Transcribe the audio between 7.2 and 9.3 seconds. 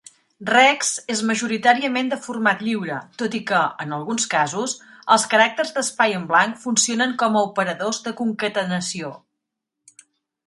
com a operadors de concatenació.